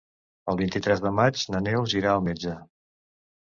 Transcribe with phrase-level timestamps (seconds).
[0.53, 2.57] El vint-i-tres de maig na Neus irà al metge.